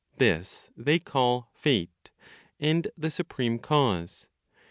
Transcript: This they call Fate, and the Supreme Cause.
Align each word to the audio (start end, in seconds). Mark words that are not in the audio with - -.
This 0.17 0.71
they 0.75 0.97
call 0.97 1.51
Fate, 1.53 2.09
and 2.59 2.87
the 2.97 3.11
Supreme 3.11 3.59
Cause. 3.59 4.29